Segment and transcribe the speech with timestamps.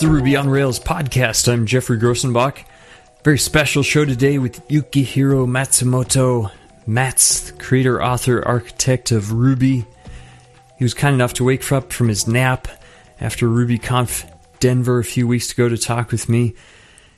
[0.00, 1.52] the Ruby on Rails podcast.
[1.52, 2.64] I'm Geoffrey Grosenbach.
[3.24, 6.52] Very special show today with Yukihiro Matsumoto.
[6.86, 9.86] Matz the creator, author, architect of Ruby.
[10.76, 12.68] He was kind enough to wake up from his nap
[13.20, 16.54] after RubyConf Denver a few weeks ago to talk with me.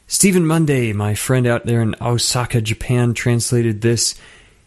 [0.06, 4.14] Stephen Munday, my friend out there in Osaka, Japan, translated this.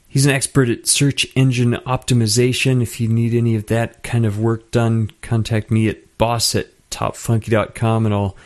[0.08, 2.84] He's an expert at search engine optimization.
[2.84, 6.68] If you need any of that kind of work done, contact me at boss at
[6.94, 8.38] topfunky.com and I'll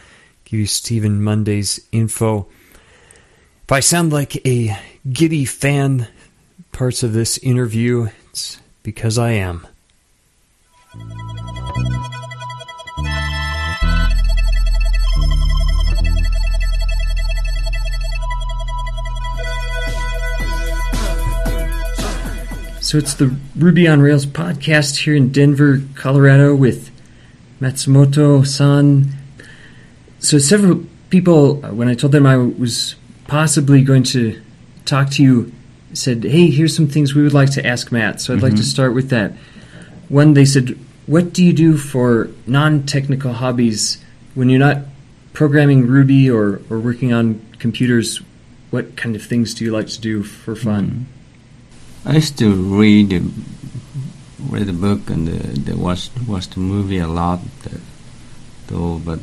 [0.46, 2.48] give you Stephen Munday's info.
[3.64, 4.78] If I sound like a
[5.12, 6.08] giddy fan
[6.72, 9.68] parts of this interview, it's because I am.
[22.80, 26.90] So it's the Ruby on Rails podcast here in Denver, Colorado with
[27.62, 29.14] Matsumoto san.
[30.20, 32.96] So several people, uh, when I told them I was
[33.28, 34.42] possibly going to
[34.86, 35.52] talk to you,
[35.94, 38.26] said, hey, here's some things we would like to ask Matz.
[38.26, 38.44] So I'd mm-hmm.
[38.44, 38.66] like to mm-hmm.
[38.66, 39.34] start with that.
[40.10, 44.04] One, they said, what do you do for non technical hobbies
[44.36, 44.80] when you're not
[45.34, 48.22] programming Ruby or, or working on computers?
[48.70, 50.86] What kind of things do you like to do for fun?
[50.86, 52.10] Mm-hmm.
[52.10, 53.12] I used to read
[54.40, 57.40] read the book and the, the watch watch the movie a lot,
[58.68, 59.00] though.
[59.04, 59.20] But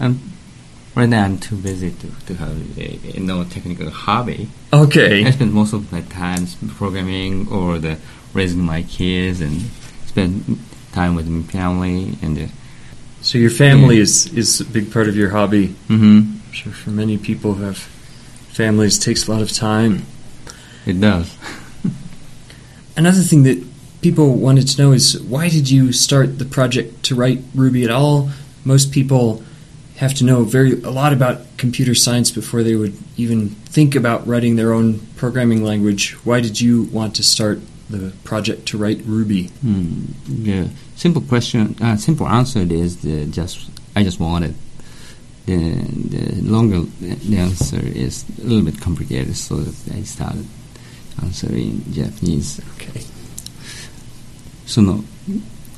[0.00, 0.32] I'm
[0.94, 4.48] right now I'm too busy to, to have a, a no technical hobby.
[4.72, 5.24] Okay.
[5.24, 7.98] I spend most of my time programming or the
[8.32, 9.62] raising my kids and
[10.06, 10.58] spend
[10.92, 12.38] time with my family and.
[12.38, 12.46] Uh,
[13.22, 14.02] so your family yeah.
[14.02, 15.68] is is a big part of your hobby.
[15.88, 16.38] Mm-hmm.
[16.46, 17.78] I'm sure for many people who have
[18.56, 20.06] families, takes a lot of time.
[20.86, 21.36] It does.
[22.96, 23.65] Another thing that
[24.00, 27.90] people wanted to know is why did you start the project to write Ruby at
[27.90, 28.30] all?
[28.64, 29.42] Most people
[29.96, 34.26] have to know very a lot about computer science before they would even think about
[34.26, 36.12] writing their own programming language.
[36.24, 39.44] Why did you want to start the project to write Ruby?
[39.62, 40.06] Hmm.
[40.28, 41.76] Yeah, simple question.
[41.80, 44.54] Uh, simple answer is the just I just wanted.
[45.46, 49.60] The, the longer the answer is a little bit complicated, so
[49.94, 50.44] I started
[51.22, 52.60] answering Japanese.
[52.74, 53.04] Okay.
[54.66, 55.02] その、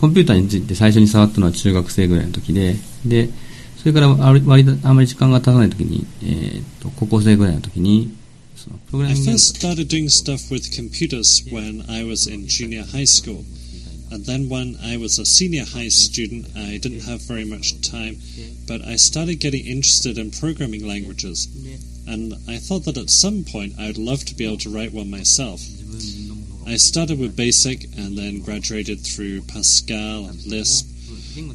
[0.00, 3.28] コンピューターについて最初に触ったのは中学生ぐらいの時で、で、
[3.76, 4.42] それから割
[4.82, 8.16] あまり時間が経たない時に、えー、と高校生ぐらいの時に、
[8.56, 13.44] そのプログラミング I first started doing stuff with computers when I was in junior high school.
[14.10, 18.16] And then when I was a senior high student, I didn't have very much time,
[18.66, 21.46] but I started getting interested in programming languages.
[22.08, 24.92] and I thought that at some point I would love to be able to write
[24.92, 25.60] one myself.
[26.68, 30.86] I started with BASIC and then graduated through Pascal and Lisp,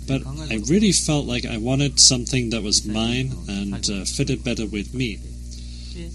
[0.08, 4.66] but I really felt like I wanted something that was mine and uh, fitted better
[4.66, 5.20] with me.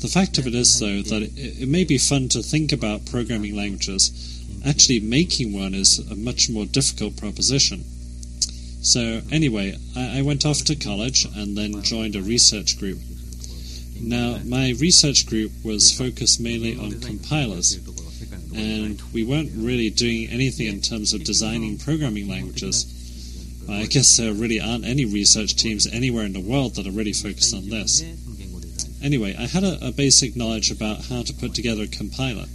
[0.01, 3.07] The fact of it is, though, that it, it may be fun to think about
[3.07, 4.11] programming languages.
[4.67, 7.85] Actually, making one is a much more difficult proposition.
[8.83, 12.99] So, anyway, I, I went off to college and then joined a research group.
[14.01, 17.79] Now, my research group was focused mainly on compilers,
[18.55, 22.95] and we weren't really doing anything in terms of designing programming languages.
[23.71, 27.13] I guess there really aren't any research teams anywhere in the world that are really
[27.13, 28.03] focused on this.
[29.03, 32.47] Anyway, I had a, a basic knowledge about how to put together a compiler.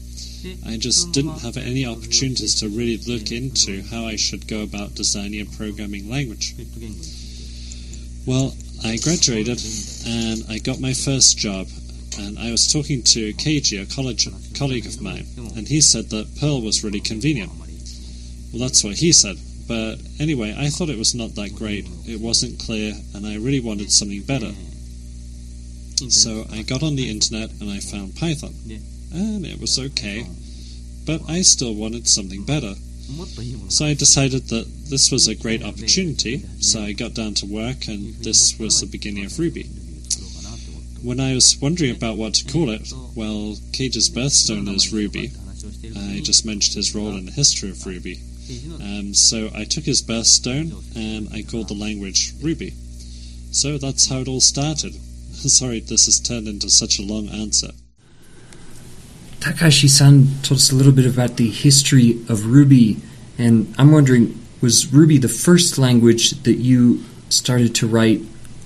[0.65, 4.95] I just didn't have any opportunities to really look into how I should go about
[4.95, 6.53] designing a programming language.
[8.25, 9.61] Well, I graduated
[10.05, 11.67] and I got my first job.
[12.19, 15.25] And I was talking to Keiju, a college colleague of mine,
[15.55, 17.51] and he said that Perl was really convenient.
[18.51, 19.37] Well, that's what he said.
[19.67, 21.87] But anyway, I thought it was not that great.
[22.05, 24.51] It wasn't clear, and I really wanted something better.
[26.09, 28.53] So I got on the internet and I found Python.
[29.13, 30.25] And it was okay.
[31.05, 32.75] But I still wanted something better.
[33.69, 37.87] So I decided that this was a great opportunity, so I got down to work,
[37.87, 39.69] and this was the beginning of Ruby.
[41.03, 45.31] When I was wondering about what to call it, well, Keiju's birthstone is Ruby.
[45.97, 48.21] I just mentioned his role in the history of Ruby.
[48.81, 52.71] Um, so I took his birthstone and I called the language Ruby.
[53.51, 54.93] So that's how it all started.
[55.33, 57.71] Sorry, this has turned into such a long answer.
[59.41, 63.01] Takashi-san told us a little bit about the history of Ruby,
[63.37, 68.21] and I'm wondering, was Ruby the first language that you started to write,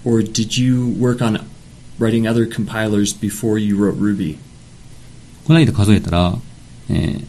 [0.05, 1.37] or did you work on
[1.98, 4.38] writing other compilers before you wrote Ruby?
[5.44, 6.34] この間数えたら、
[6.88, 7.26] えー、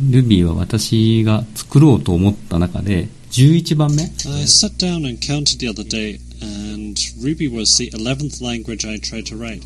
[0.00, 4.08] Ruby は私が作ろうと思った中で 11番目 I
[4.46, 9.24] sat down and counted the other day, and Ruby was the 11th language I tried
[9.26, 9.64] to write.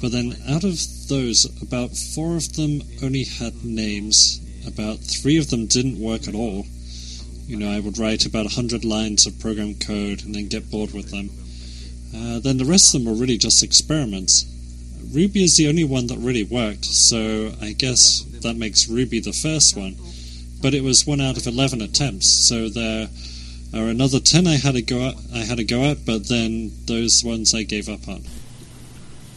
[0.00, 0.78] But then, out of
[1.08, 6.34] those, about four of them only had names, about three of them didn't work at
[6.34, 6.66] all.
[7.46, 10.92] You know, I would write about 100 lines of program code and then get bored
[10.92, 11.30] with them.
[12.13, 14.45] Uh, then the rest of them are really just experiments.
[15.13, 19.33] Ruby is the only one that really worked, so I guess that makes Ruby the
[19.33, 19.95] first one.
[20.61, 23.09] But it was one out of eleven attempts, so there
[23.73, 26.71] are another ten I had to go at, I had to go at, but then
[26.85, 28.23] those ones I gave up on.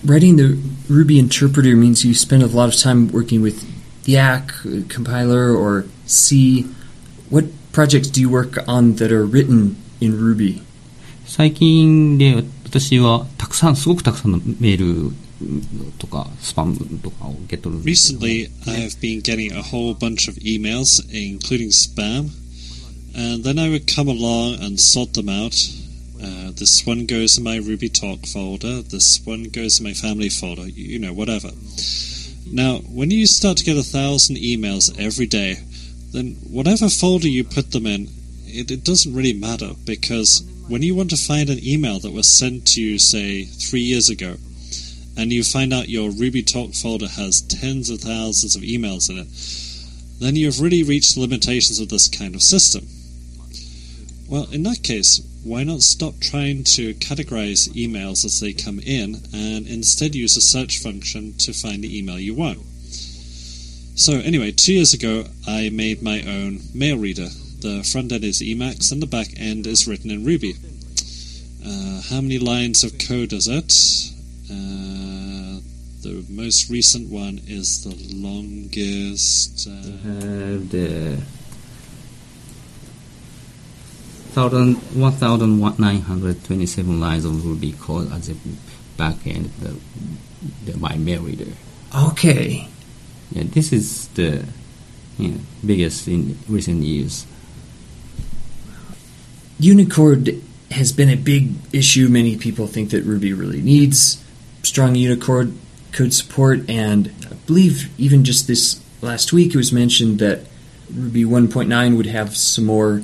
[0.05, 3.65] Writing the Ruby interpreter means you spend a lot of time working with
[4.05, 6.67] Yacc compiler or C.
[7.31, 10.63] What projects do you work on that are written in Ruby?
[11.27, 15.16] 最近で私はたくさん、すごくたくさんのメール
[15.98, 22.30] とかスパムとかをゲットるんですけど Recently, I have been getting a whole bunch of emails, including spam,
[23.16, 25.56] and then I would come along and sort them out.
[26.22, 30.30] Uh, this one goes in my Ruby Talk folder, this one goes in my family
[30.30, 31.50] folder, you know, whatever.
[32.52, 35.58] Now, when you start to get a thousand emails every day,
[36.12, 38.10] then whatever folder you put them in,
[38.46, 42.27] it, it doesn't really matter because when you want to find an email that was
[42.27, 44.37] sent to you, say, three years ago,
[45.17, 49.19] and you find out your Ruby Talk folder has tens of thousands of emails in
[49.19, 49.29] it,
[50.21, 52.87] then you've really reached the limitations of this kind of system.
[54.29, 59.17] Well, in that case, why not stop trying to categorize emails as they come in
[59.35, 62.59] and instead use a search function to find the email you want?
[63.97, 67.29] So, anyway, two years ago, I made my own mail reader.
[67.65, 70.53] The front end is Emacs and the back end is written in Ruby.
[71.65, 73.73] Uh, how many lines of code is it?
[74.53, 75.65] Uh,
[76.03, 79.67] the most recent one is the longest.
[79.67, 81.17] Uh, have the
[84.37, 88.35] thousand one thousand nine hundred twenty seven lines of Ruby code as a
[88.99, 89.75] backend the,
[90.71, 91.51] the my mail reader.
[91.97, 92.69] Okay.
[93.33, 94.45] Yeah, this is the
[95.17, 97.25] you know, biggest in recent years.
[99.59, 102.09] Unicode has been a big issue.
[102.09, 104.23] Many people think that Ruby really needs
[104.63, 105.57] strong Unicode
[105.93, 110.41] code support, and I believe even just this last week it was mentioned that
[110.93, 113.03] Ruby 1.9 would have some more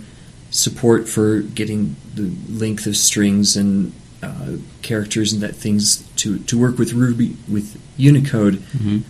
[0.50, 3.93] support for getting the length of strings and
[4.23, 8.55] uh, characters and that things to, to work with Ruby with Unicode.
[8.76, 9.03] Mhm.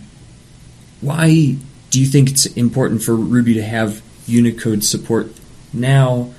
[1.01, 1.57] Why
[1.89, 5.33] do you think it's important for Ruby to have Unicode support
[5.73, 6.31] now,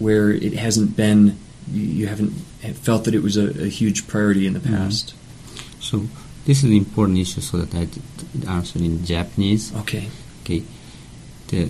[0.00, 1.38] where it hasn't been?
[1.70, 2.30] You, you haven't
[2.82, 5.14] felt that it was a, a huge priority in the past.
[5.80, 6.06] So
[6.44, 7.40] this is an important issue.
[7.40, 8.00] So that I t-
[8.46, 9.74] answer in Japanese.
[9.74, 10.08] Okay.
[10.44, 10.62] Okay.
[11.48, 11.68] で、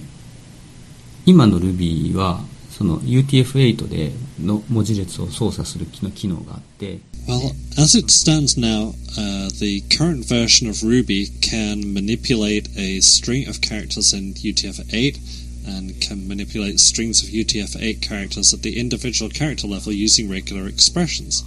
[1.27, 2.41] 今の Ruby は
[2.71, 12.69] その UTF-8 での文字列を操作する機能機能があって、 Well, as it stands now, uh, the current version of Ruby can manipulate
[12.77, 15.19] a string of characters in UTF-8
[15.66, 21.44] and can manipulate strings of UTF-8 characters at the individual character level using regular expressions.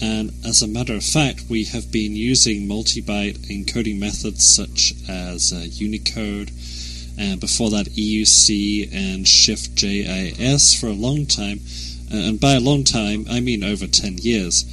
[0.00, 5.52] And as a matter of fact, we have been using multi-byte encoding methods such as
[5.52, 6.50] uh, Unicode,
[7.16, 11.60] and before that EUC and Shift JIS for a long time.
[12.12, 14.64] Uh, and by a long time, I mean over 10 years.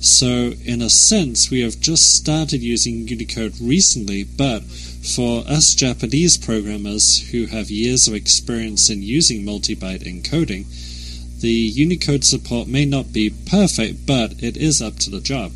[0.00, 6.36] So, in a sense, we have just started using Unicode recently, but for us Japanese
[6.36, 10.66] programmers who have years of experience in using multi-byte encoding,
[11.40, 15.52] the Unicode support may not be perfect, but it is up to the job.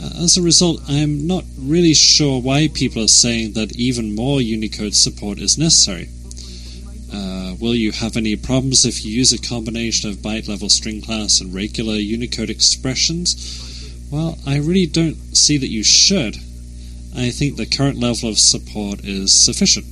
[0.00, 4.40] Uh, As a result, I'm not really sure why people are saying that even more
[4.40, 6.08] Unicode support is necessary.
[7.50, 11.00] Uh, will you have any problems if you use a combination of byte level string
[11.00, 13.90] class and regular Unicode expressions?
[14.10, 16.36] Well, I really don't see that you should.
[17.16, 19.86] I think the current level of support is sufficient.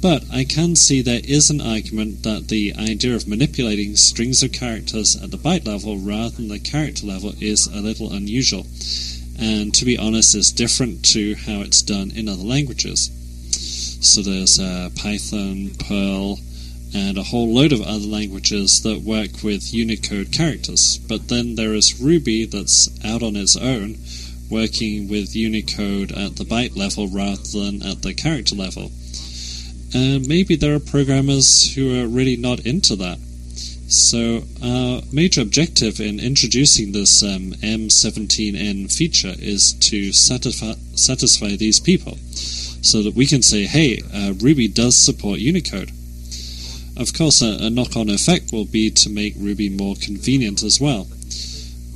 [0.00, 4.52] But I can see there is an argument that the idea of manipulating strings of
[4.52, 8.66] characters at the byte level rather than the character level is a little unusual,
[9.40, 13.10] and to be honest, is different to how it's done in other languages.
[14.02, 16.38] So there's uh, Python, Perl,
[16.94, 20.98] and a whole load of other languages that work with Unicode characters.
[20.98, 23.96] But then there is Ruby that's out on its own,
[24.50, 28.90] working with Unicode at the byte level rather than at the character level.
[29.94, 33.18] And maybe there are programmers who are really not into that.
[33.88, 41.80] So, our major objective in introducing this um, M17N feature is to satisfy, satisfy these
[41.80, 42.16] people
[42.82, 45.90] so that we can say, hey, uh, Ruby does support Unicode.
[47.00, 50.80] Of course, a, a knock on effect will be to make Ruby more convenient as
[50.80, 51.06] well.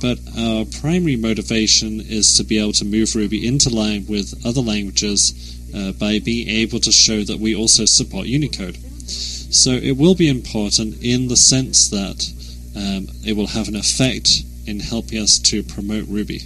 [0.01, 4.61] But our primary motivation is to be able to move Ruby into line with other
[4.61, 5.33] languages
[5.75, 8.77] uh, by being able to show that we also support Unicode.
[9.07, 12.31] So it will be important in the sense that
[12.75, 16.41] um, it will have an effect in helping us to promote Ruby.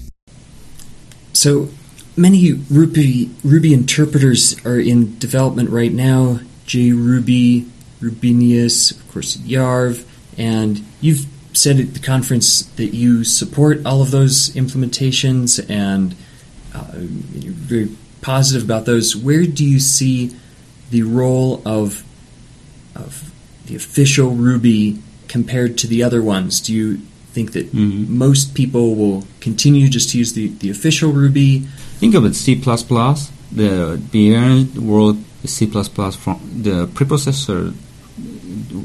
[1.33, 1.69] So
[2.15, 6.41] many Ruby Ruby interpreters are in development right now.
[6.67, 7.67] JRuby,
[8.01, 10.05] Rubinius, of course, YARV,
[10.37, 16.15] and you've said at the conference that you support all of those implementations and
[16.73, 16.85] uh,
[17.33, 17.89] you're very
[18.21, 19.15] positive about those.
[19.15, 20.35] Where do you see
[20.91, 22.03] the role of
[22.95, 23.31] of
[23.65, 26.59] the official Ruby compared to the other ones?
[26.59, 26.99] Do you
[27.33, 28.07] think that Mhm.
[28.09, 31.67] most people will continue just to use the, the official Ruby?
[31.99, 32.55] Think of it C++.
[32.55, 37.73] The Bjarne wrote C++ from the preprocessor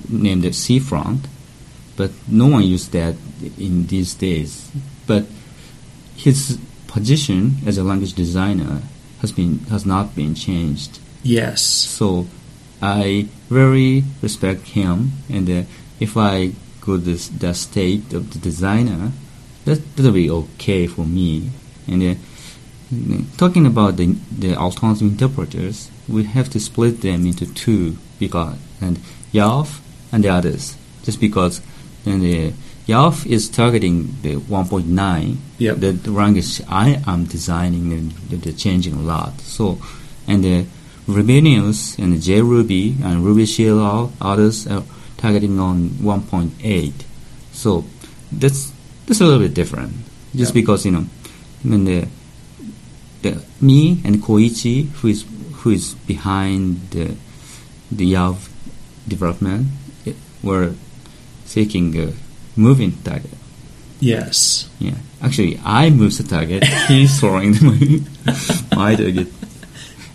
[0.09, 1.27] named it Cfront,
[1.97, 3.15] but no one used that
[3.59, 4.71] in these days.
[5.07, 5.27] But
[6.17, 8.83] his position as a language designer
[9.21, 10.99] has been has not been changed.
[11.23, 11.63] Yes.
[11.63, 12.27] So
[12.81, 15.63] I very respect him, and uh,
[16.01, 19.13] if I go this the state of the designer,
[19.65, 21.51] that that'll be okay for me.
[21.87, 22.17] And uh,
[23.37, 28.99] talking about the the alternative interpreters, we have to split them into two because and
[29.33, 29.81] YARV
[30.15, 31.61] and the others, just because
[32.07, 32.53] and the
[32.87, 35.77] YARV is targeting the 1.9 Yep.
[35.83, 39.41] the, the language I am designing and they're changing a lot.
[39.41, 39.79] So,
[40.29, 40.67] and the
[41.09, 44.85] Rubinius and the JRuby and Ruby CLR others are
[45.17, 46.93] targeting on 1.8.
[47.53, 47.85] So
[48.31, 48.73] that's
[49.07, 49.93] that's a little bit different.
[50.37, 50.61] Just Yeah.
[50.61, 51.07] because you know,
[51.63, 52.07] when the
[53.23, 55.25] the me and Koichi, who is
[55.65, 57.17] who is behind the
[57.91, 58.37] the YARV
[59.09, 59.69] development,
[60.45, 60.75] were
[61.45, 62.13] seeking a
[62.57, 63.31] moving target.
[64.01, 64.69] Yes.
[64.79, 66.65] Yeah, actually, I moved the target.
[66.89, 68.05] He's throwing the
[68.71, 69.29] my, my target,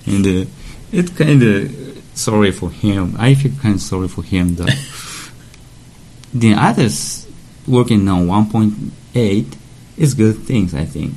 [0.05, 0.50] and uh,
[0.91, 3.15] it's kind of sorry for him.
[3.17, 4.65] I feel kind of sorry for him though.
[6.33, 7.27] the others
[7.67, 9.57] working on 1.8
[9.98, 11.13] is good things, I think,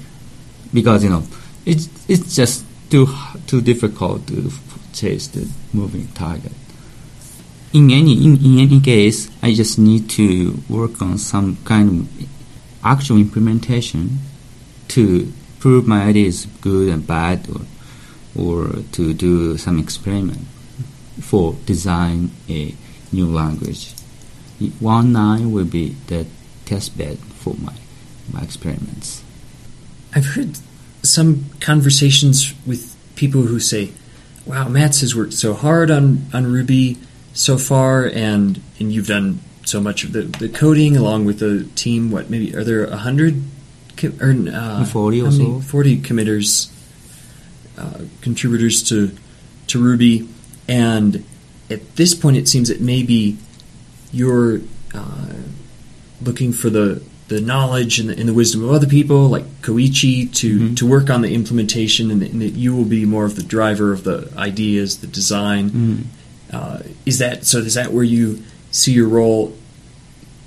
[0.72, 1.24] because you know
[1.66, 3.06] it's it's just too
[3.46, 4.50] too difficult to
[4.92, 6.52] chase the moving target.
[7.72, 12.28] In any in, in any case, I just need to work on some kind of
[12.84, 14.18] actual implementation
[14.88, 17.62] to prove my idea is good and bad or
[18.36, 20.44] or to do some experiment
[21.20, 22.74] for design a
[23.10, 23.94] new language.
[24.78, 26.26] One nine will be the
[26.66, 27.74] test bed for my
[28.32, 29.22] my experiments.
[30.14, 30.58] I've heard
[31.02, 33.92] some conversations with people who say,
[34.44, 36.98] "Wow, Matz has worked so hard on, on Ruby
[37.34, 41.64] so far, and and you've done so much of the, the coding along with the
[41.74, 42.10] team.
[42.10, 43.42] What maybe are there a hundred
[44.20, 45.60] or uh, 40 or so.
[45.60, 46.72] Forty committers,
[47.78, 49.10] uh, contributors to
[49.68, 50.28] to Ruby,
[50.68, 51.24] and
[51.70, 53.38] at this point, it seems that maybe
[54.12, 54.60] you're
[54.94, 55.32] uh,
[56.20, 60.30] looking for the the knowledge and the, and the wisdom of other people, like Koichi,
[60.34, 60.76] to Mhm.
[60.76, 64.04] to work on the implementation, and, that- you will be more of the driver of
[64.04, 65.70] the ideas, the design.
[65.70, 65.98] Mm.
[66.52, 67.58] Uh, is that so?
[67.58, 69.56] Is that where you see your role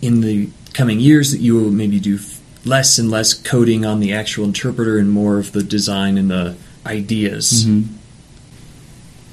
[0.02, 1.32] in the coming years?
[1.32, 2.20] That you will maybe do
[2.64, 6.56] less and less coding on the actual interpreter, and more of the design and the
[6.86, 7.66] ideas.
[7.66, 7.86] Mhm.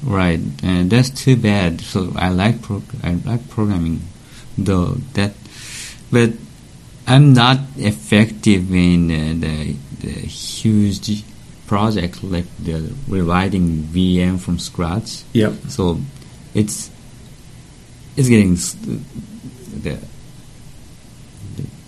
[0.02, 1.80] Right, and that's too bad.
[1.80, 4.00] So I like pro- I like programming,
[4.58, 5.34] though that,
[6.10, 6.32] but
[7.06, 11.22] I'm not effective in uh, the the huge
[11.66, 15.22] project like the rewriting VM from scratch.
[15.34, 15.52] Yep.
[15.68, 16.00] So
[16.54, 16.90] it's
[18.16, 18.54] it's getting
[19.82, 19.98] the,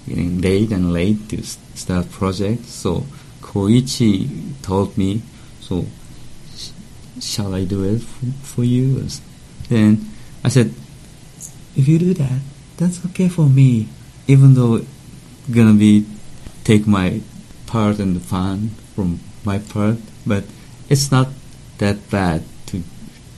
[0.08, 2.64] getting late and late to start project.
[2.66, 3.04] So
[3.42, 4.28] Koichi
[4.62, 5.22] told me,
[5.60, 5.86] so
[6.56, 6.70] sh-
[7.20, 9.06] shall I do it f- for you?
[9.68, 10.10] Then
[10.42, 10.72] I said,
[11.76, 12.40] if you do that,
[12.76, 13.88] that's okay for me,
[14.26, 14.88] even though it's
[15.50, 16.06] gonna be
[16.64, 17.20] take my
[17.66, 20.44] part and the fun from my part, but
[20.88, 21.28] it's not
[21.78, 22.82] that bad to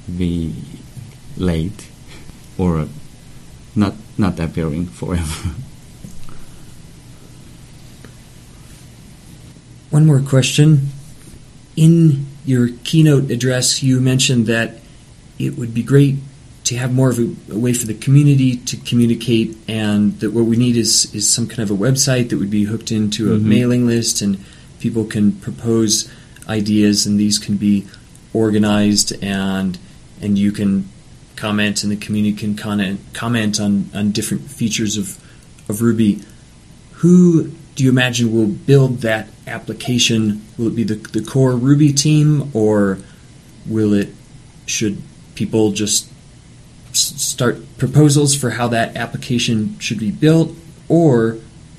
[0.07, 0.55] be
[1.37, 1.89] late
[2.59, 2.89] or
[3.75, 5.51] not not appearing forever.
[9.91, 10.89] One more question.
[11.77, 14.77] In your keynote address, you mentioned that
[15.39, 16.17] it would be great
[16.65, 20.47] to have more of a, a way for the community to communicate, and that what
[20.47, 23.39] we need is, is some kind of a website that would be hooked into a
[23.39, 23.43] Mhm.
[23.43, 24.39] mailing list, and
[24.81, 26.09] people can propose
[26.49, 27.85] ideas, and these can be
[28.33, 29.79] organized, and
[30.21, 30.89] and you can
[31.37, 35.23] comment, and the community can comment comment on, on different features of
[35.69, 36.23] of Ruby.
[36.95, 40.43] Who do you imagine will build that application?
[40.57, 42.99] Will it be the the core Ruby team, or
[43.67, 44.09] will it
[44.67, 45.03] should
[45.35, 46.11] people just
[46.93, 50.57] start proposals for how that application should be built,
[50.89, 51.39] or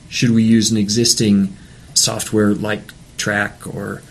[0.10, 1.56] should we use an existing
[1.94, 4.02] software like Trac or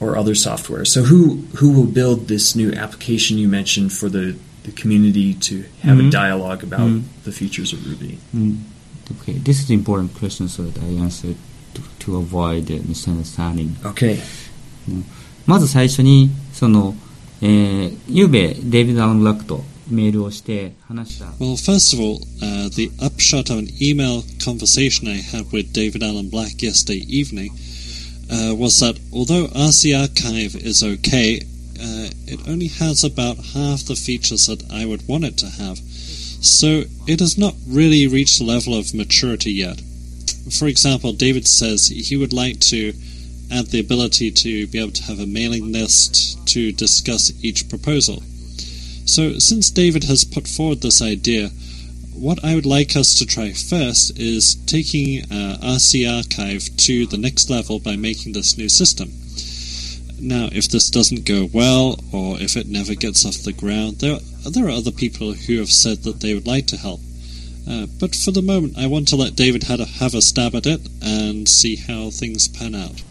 [0.00, 0.84] or other software?
[0.84, 4.36] So who who will build this new application you mentioned for the,
[4.68, 6.08] the community to have mm-hmm.
[6.08, 7.22] a dialogue about mm-hmm.
[7.24, 8.18] the features of Ruby.
[8.34, 9.20] Mm-hmm.
[9.22, 11.34] Okay, this is important question, so that I answer
[11.74, 13.76] to, to avoid misunderstanding.
[13.84, 14.16] Okay.
[14.16, 15.02] Mm-hmm.
[15.46, 16.94] まず最初にその、
[17.40, 21.24] えー、ゆうべデイビッド・アラン・ブラックとメールをして話した。
[21.42, 26.62] Well, first of all,、uh, the upshot of an email conversation I had with David Alan Black
[26.62, 27.52] yesterday evening.
[28.30, 31.40] Uh, was that although RCRchive is okay
[31.80, 35.78] uh, it only has about half the features that I would want it to have.
[35.78, 39.80] So it has not really reached the level of maturity yet.
[40.50, 42.92] For example, David says he would like to
[43.50, 48.22] add the ability to be able to have a mailing list to discuss each proposal.
[49.06, 51.48] So, since David has put forward this idea,
[52.12, 57.48] what I would like us to try first is taking uh, RCRchive to the next
[57.48, 59.08] level by making this new system.
[60.20, 64.18] Now, if this doesn't go well, or if it never gets off the ground, there
[64.48, 67.00] there are other people who have said that they would like to help.
[67.68, 70.54] Uh, but for the moment, I want to let David have a, have a stab
[70.54, 73.02] at it and see how things pan out.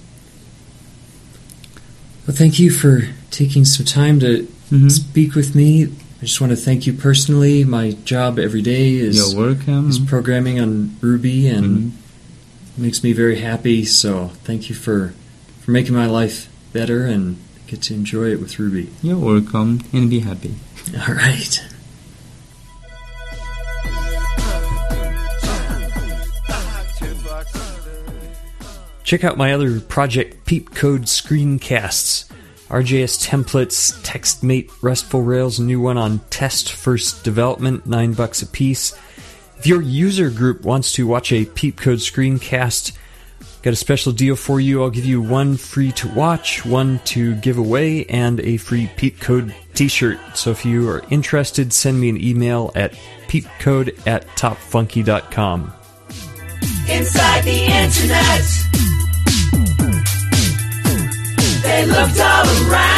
[2.26, 4.92] Well, thank you for taking some time to Mhm.
[4.92, 5.86] speak with me.
[5.86, 7.64] I just want to thank you personally.
[7.64, 9.90] My job every day is You're welcome.
[9.90, 11.94] is programming on Ruby and
[12.78, 12.82] Mhm.
[12.82, 13.86] makes me very happy.
[13.86, 15.14] So thank you for
[15.64, 16.48] for making my life
[16.78, 18.88] better and get to enjoy it with Ruby.
[19.02, 20.54] You're welcome and be happy.
[21.08, 21.66] All right.
[29.04, 32.30] Check out my other project, PeepCode Screencasts.
[32.70, 38.46] RJS templates, TextMate, RESTful Rails, a new one on test first development, nine bucks a
[38.46, 38.94] piece.
[39.58, 42.96] If your user group wants to watch a PeepCode screencast,
[43.68, 44.82] got a special deal for you.
[44.82, 49.54] I'll give you one free to watch, one to give away, and a free PeepCode
[49.74, 50.18] t-shirt.
[50.36, 52.94] So if you are interested, send me an email at
[53.28, 55.74] peepcode at topfunky.com.
[56.90, 58.46] inside the internet.
[61.62, 62.97] They looked all around.